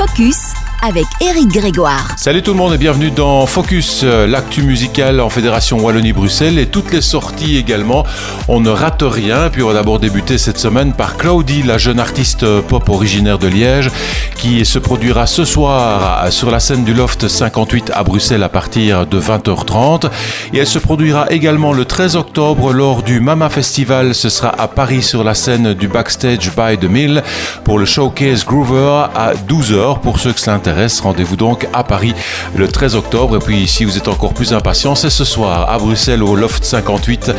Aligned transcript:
Focus 0.00 0.54
avec 0.82 1.04
Eric 1.20 1.48
Grégoire. 1.48 2.14
Salut 2.16 2.42
tout 2.42 2.52
le 2.52 2.56
monde 2.56 2.72
et 2.72 2.78
bienvenue 2.78 3.10
dans 3.10 3.44
Focus, 3.44 4.00
euh, 4.02 4.26
l'actu 4.26 4.62
musical 4.62 5.20
en 5.20 5.28
Fédération 5.28 5.78
Wallonie-Bruxelles 5.78 6.58
et 6.58 6.66
toutes 6.66 6.92
les 6.92 7.02
sorties 7.02 7.58
également. 7.58 8.06
On 8.48 8.60
ne 8.60 8.70
rate 8.70 9.02
rien. 9.02 9.50
Puis 9.50 9.62
on 9.62 9.68
va 9.68 9.74
d'abord 9.74 10.00
débuter 10.00 10.38
cette 10.38 10.58
semaine 10.58 10.92
par 10.92 11.16
Claudie, 11.16 11.62
la 11.62 11.76
jeune 11.76 12.00
artiste 12.00 12.46
pop 12.62 12.88
originaire 12.88 13.38
de 13.38 13.48
Liège, 13.48 13.90
qui 14.36 14.64
se 14.64 14.78
produira 14.78 15.26
ce 15.26 15.44
soir 15.44 16.32
sur 16.32 16.50
la 16.50 16.60
scène 16.60 16.84
du 16.84 16.94
Loft 16.94 17.28
58 17.28 17.92
à 17.94 18.02
Bruxelles 18.02 18.42
à 18.42 18.48
partir 18.48 19.06
de 19.06 19.20
20h30. 19.20 20.06
Et 20.54 20.58
elle 20.58 20.66
se 20.66 20.78
produira 20.78 21.30
également 21.30 21.72
le 21.72 21.84
13 21.84 22.16
octobre 22.16 22.72
lors 22.72 23.02
du 23.02 23.20
Mama 23.20 23.50
Festival. 23.50 24.14
Ce 24.14 24.30
sera 24.30 24.48
à 24.58 24.66
Paris 24.68 25.02
sur 25.02 25.24
la 25.24 25.34
scène 25.34 25.74
du 25.74 25.88
Backstage 25.88 26.50
by 26.56 26.78
the 26.78 26.90
Mill 26.90 27.22
pour 27.64 27.78
le 27.78 27.84
showcase 27.84 28.46
Groover 28.46 29.08
à 29.14 29.34
12h 29.34 30.00
pour 30.00 30.18
ceux 30.18 30.32
que 30.32 30.40
cela 30.40 30.56
intéresse 30.56 30.69
rendez-vous 31.00 31.36
donc 31.36 31.68
à 31.72 31.84
Paris 31.84 32.14
le 32.54 32.68
13 32.68 32.96
octobre. 32.96 33.36
Et 33.36 33.38
puis 33.38 33.66
si 33.66 33.84
vous 33.84 33.96
êtes 33.96 34.08
encore 34.08 34.34
plus 34.34 34.52
impatient, 34.52 34.94
c'est 34.94 35.10
ce 35.10 35.24
soir 35.24 35.70
à 35.70 35.78
Bruxelles 35.78 36.22
au 36.22 36.36
Loft 36.36 36.64
58 36.64 37.32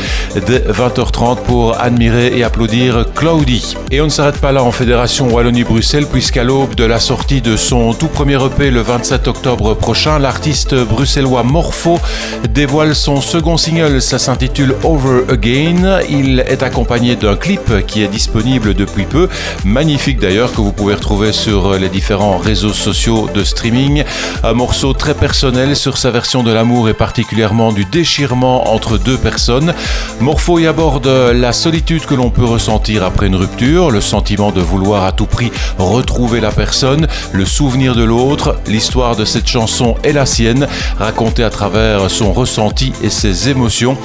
dès 0.45 0.59
20h30 0.59 1.43
pour 1.43 1.79
admirer 1.79 2.37
et 2.37 2.43
applaudir 2.43 3.05
Claudie. 3.15 3.75
Et 3.91 4.01
on 4.01 4.05
ne 4.05 4.09
s'arrête 4.09 4.37
pas 4.37 4.51
là 4.51 4.63
en 4.63 4.71
Fédération 4.71 5.29
Wallonie-Bruxelles 5.29 6.07
puisqu'à 6.07 6.43
l'aube 6.43 6.75
de 6.75 6.83
la 6.83 6.99
sortie 6.99 7.41
de 7.41 7.55
son 7.55 7.93
tout 7.93 8.07
premier 8.07 8.43
EP 8.45 8.71
le 8.71 8.81
27 8.81 9.27
octobre 9.27 9.73
prochain, 9.73 10.19
l'artiste 10.19 10.75
bruxellois 10.75 11.43
Morpho 11.43 11.99
dévoile 12.49 12.95
son 12.95 13.21
second 13.21 13.57
single. 13.57 14.01
Ça 14.01 14.19
s'intitule 14.19 14.75
Over 14.83 15.23
Again. 15.29 15.99
Il 16.09 16.39
est 16.47 16.63
accompagné 16.63 17.15
d'un 17.15 17.35
clip 17.35 17.85
qui 17.87 18.03
est 18.03 18.07
disponible 18.07 18.73
depuis 18.73 19.05
peu. 19.05 19.27
Magnifique 19.65 20.19
d'ailleurs 20.19 20.51
que 20.51 20.61
vous 20.61 20.71
pouvez 20.71 20.95
retrouver 20.95 21.31
sur 21.31 21.73
les 21.77 21.89
différents 21.89 22.37
réseaux 22.37 22.73
sociaux 22.73 23.20
de 23.27 23.43
streaming. 23.43 24.03
Un 24.43 24.53
morceau 24.53 24.93
très 24.93 25.13
personnel 25.13 25.75
sur 25.75 25.97
sa 25.97 26.11
version 26.11 26.43
de 26.43 26.51
l'amour 26.51 26.89
et 26.89 26.93
particulièrement 26.93 27.71
du 27.71 27.85
déchirement 27.85 28.73
entre 28.73 28.97
deux 28.97 29.17
personnes. 29.17 29.73
Morpho 30.19 30.59
y 30.59 30.67
aborde 30.67 31.07
la 31.07 31.53
solitude 31.53 32.05
que 32.05 32.15
l'on 32.15 32.29
peut 32.29 32.45
ressentir 32.45 33.03
après 33.03 33.27
une 33.27 33.35
rupture, 33.35 33.91
le 33.91 34.01
sentiment 34.01 34.51
de 34.51 34.61
vouloir 34.61 35.05
à 35.05 35.11
tout 35.11 35.25
prix 35.25 35.51
retrouver 35.77 36.41
la 36.41 36.51
personne, 36.51 37.07
le 37.31 37.45
souvenir 37.45 37.95
de 37.95 38.03
l'autre. 38.03 38.57
L'histoire 38.67 39.15
de 39.15 39.25
cette 39.25 39.47
chanson 39.47 39.95
est 40.03 40.13
la 40.13 40.25
sienne, 40.25 40.67
racontée 40.99 41.43
à 41.43 41.49
travers 41.49 42.09
son 42.09 42.33
ressenti 42.33 42.93
et 43.03 43.09
ses 43.09 43.49
émotions. 43.49 43.97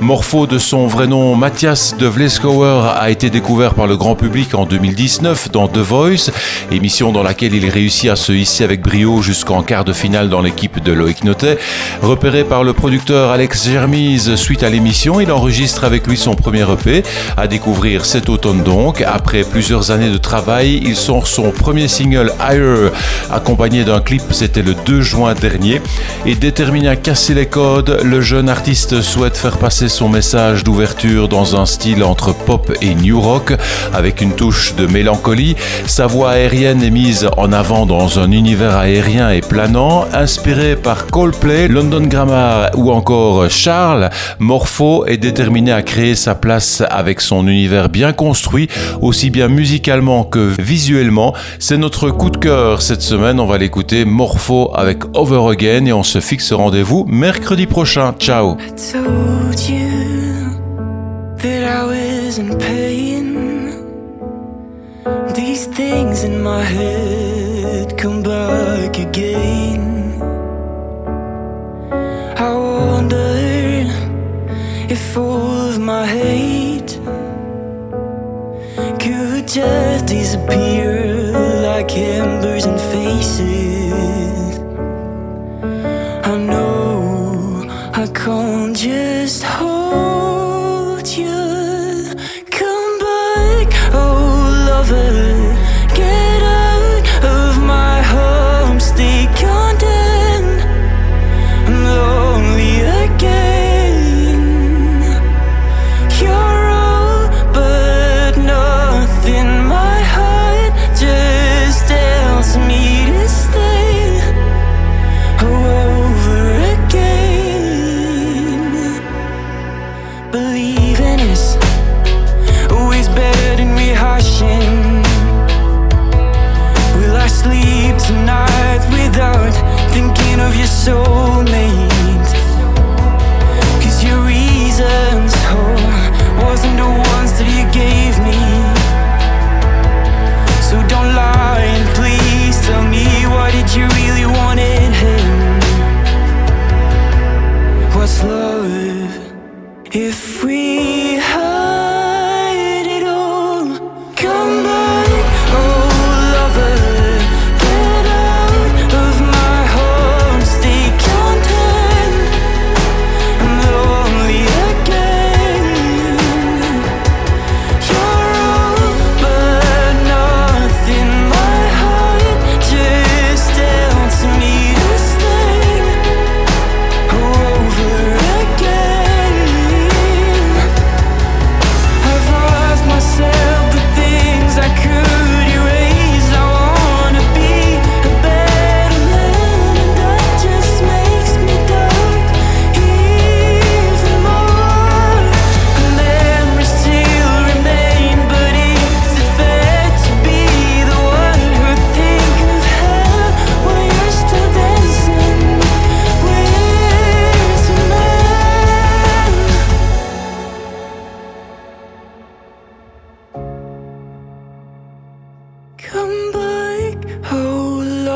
Morpho, 0.00 0.46
de 0.46 0.58
son 0.58 0.86
vrai 0.86 1.06
nom 1.06 1.34
Mathias 1.36 1.96
de 1.96 2.06
Vleskauer, 2.06 2.90
a 2.96 3.10
été 3.10 3.30
découvert 3.30 3.74
par 3.74 3.86
le 3.86 3.96
grand 3.96 4.16
public 4.16 4.54
en 4.54 4.66
2019 4.66 5.50
dans 5.50 5.68
The 5.68 5.78
Voice, 5.78 6.30
émission 6.70 7.12
dans 7.12 7.22
laquelle 7.22 7.54
il 7.54 7.68
réussit 7.68 8.10
à 8.10 8.16
se 8.16 8.32
hisser 8.32 8.63
avec 8.64 8.80
brio 8.80 9.22
jusqu'en 9.22 9.62
quart 9.62 9.84
de 9.84 9.92
finale 9.92 10.28
dans 10.28 10.40
l'équipe 10.40 10.82
de 10.82 10.92
Loïc 10.92 11.22
Notet. 11.24 11.58
Repéré 12.02 12.44
par 12.44 12.64
le 12.64 12.72
producteur 12.72 13.30
Alex 13.30 13.68
Germise 13.68 14.34
suite 14.36 14.62
à 14.62 14.70
l'émission, 14.70 15.20
il 15.20 15.30
enregistre 15.30 15.84
avec 15.84 16.06
lui 16.06 16.16
son 16.16 16.34
premier 16.34 16.62
EP, 16.62 17.02
à 17.36 17.46
découvrir 17.46 18.04
cet 18.04 18.28
automne 18.28 18.62
donc. 18.62 19.02
Après 19.02 19.44
plusieurs 19.44 19.90
années 19.90 20.10
de 20.10 20.16
travail, 20.16 20.80
il 20.82 20.96
sort 20.96 21.26
son 21.26 21.50
premier 21.50 21.88
single 21.88 22.32
Higher, 22.40 22.90
accompagné 23.30 23.84
d'un 23.84 24.00
clip, 24.00 24.22
c'était 24.30 24.62
le 24.62 24.74
2 24.74 25.02
juin 25.02 25.34
dernier. 25.34 25.80
Et 26.26 26.34
déterminé 26.34 26.88
à 26.88 26.96
casser 26.96 27.34
les 27.34 27.46
codes, 27.46 28.00
le 28.02 28.20
jeune 28.20 28.48
artiste 28.48 29.02
souhaite 29.02 29.36
faire 29.36 29.58
passer 29.58 29.88
son 29.88 30.08
message 30.08 30.64
d'ouverture 30.64 31.28
dans 31.28 31.60
un 31.60 31.66
style 31.66 32.02
entre 32.02 32.34
pop 32.34 32.72
et 32.80 32.94
new 32.94 33.20
rock, 33.20 33.52
avec 33.92 34.20
une 34.20 34.32
touche 34.32 34.74
de 34.74 34.86
mélancolie. 34.86 35.56
Sa 35.86 36.06
voix 36.06 36.30
aérienne 36.30 36.82
est 36.82 36.90
mise 36.90 37.28
en 37.36 37.52
avant 37.52 37.86
dans 37.86 38.18
un 38.18 38.30
aérien 38.62 39.30
et 39.30 39.40
planant, 39.40 40.04
inspiré 40.12 40.76
par 40.76 41.06
Coldplay, 41.06 41.66
London 41.66 42.02
Grammar 42.02 42.70
ou 42.76 42.92
encore 42.92 43.50
Charles, 43.50 44.10
Morpho 44.38 45.06
est 45.06 45.16
déterminé 45.16 45.72
à 45.72 45.82
créer 45.82 46.14
sa 46.14 46.34
place 46.34 46.82
avec 46.88 47.20
son 47.20 47.48
univers 47.48 47.88
bien 47.88 48.12
construit, 48.12 48.68
aussi 49.00 49.30
bien 49.30 49.48
musicalement 49.48 50.24
que 50.24 50.52
visuellement. 50.60 51.34
C'est 51.58 51.76
notre 51.76 52.10
coup 52.10 52.30
de 52.30 52.36
cœur 52.36 52.82
cette 52.82 53.02
semaine, 53.02 53.40
on 53.40 53.46
va 53.46 53.58
l'écouter 53.58 54.04
Morpho 54.04 54.70
avec 54.74 55.04
Over 55.14 55.50
Again 55.52 55.86
et 55.86 55.92
on 55.92 56.04
se 56.04 56.20
fixe 56.20 56.52
rendez-vous 56.52 57.04
mercredi 57.08 57.66
prochain. 57.66 58.14
Ciao. 58.18 58.56
Come 68.04 68.22
back 68.22 68.98
again. 68.98 70.20
I 72.36 72.52
wonder 72.52 73.30
if 74.94 75.16
all 75.16 75.70
of 75.70 75.78
my 75.78 76.04
hate 76.06 77.00
could 79.00 79.48
just 79.48 80.04
disappear 80.04 80.63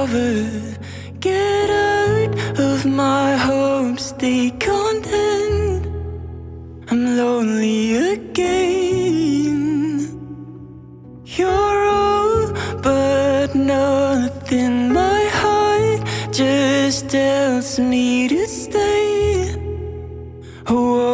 covered. 0.08 0.78
Get 1.20 1.70
out 1.70 2.58
of 2.58 2.86
my 2.86 3.36
home, 3.36 3.98
stay 3.98 4.50
content. 4.50 5.86
I'm 6.90 7.16
lonely 7.16 7.96
again. 8.12 9.58
You're 11.24 11.86
all, 11.88 12.52
but 12.82 13.54
nothing. 13.54 14.92
My 14.92 15.24
heart 15.42 16.00
just 16.32 17.10
tells 17.10 17.78
me 17.78 18.28
to 18.28 18.46
stay. 18.46 19.54
Oh, 20.66 21.07